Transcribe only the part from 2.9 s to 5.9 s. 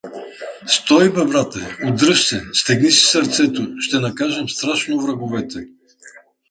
си сърцето, ще накажем страшно враговете!